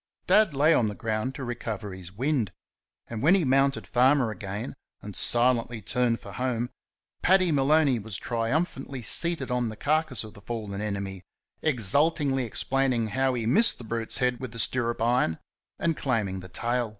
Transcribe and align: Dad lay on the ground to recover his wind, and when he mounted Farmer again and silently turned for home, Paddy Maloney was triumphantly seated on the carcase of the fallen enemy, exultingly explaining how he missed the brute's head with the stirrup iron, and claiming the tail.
Dad 0.25 0.55
lay 0.55 0.73
on 0.73 0.87
the 0.87 0.95
ground 0.95 1.35
to 1.35 1.43
recover 1.43 1.93
his 1.93 2.11
wind, 2.11 2.51
and 3.07 3.21
when 3.21 3.35
he 3.35 3.45
mounted 3.45 3.85
Farmer 3.85 4.31
again 4.31 4.73
and 5.03 5.15
silently 5.15 5.79
turned 5.79 6.19
for 6.19 6.31
home, 6.31 6.71
Paddy 7.21 7.51
Maloney 7.51 7.99
was 7.99 8.17
triumphantly 8.17 9.03
seated 9.03 9.51
on 9.51 9.69
the 9.69 9.75
carcase 9.77 10.23
of 10.23 10.33
the 10.33 10.41
fallen 10.41 10.81
enemy, 10.81 11.21
exultingly 11.61 12.45
explaining 12.45 13.09
how 13.09 13.35
he 13.35 13.45
missed 13.45 13.77
the 13.77 13.83
brute's 13.83 14.17
head 14.17 14.39
with 14.39 14.53
the 14.53 14.57
stirrup 14.57 15.03
iron, 15.03 15.37
and 15.77 15.95
claiming 15.95 16.39
the 16.39 16.49
tail. 16.49 16.89